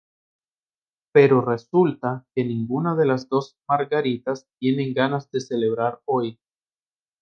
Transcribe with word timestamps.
Pero 1.13 1.41
resulta 1.45 2.25
que 2.33 2.43
ninguna 2.43 2.95
de 2.95 3.05
las 3.05 3.29
dos 3.29 3.59
Margaritas 3.69 4.47
tiene 4.57 4.93
ganas 4.93 5.29
de 5.29 5.41
celebrar 5.41 6.01
hoy. 6.05 6.39